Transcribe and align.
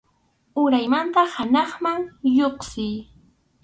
Uraymanta 0.61 1.23
hanaqman 1.35 2.01
lluqsiy. 2.35 2.95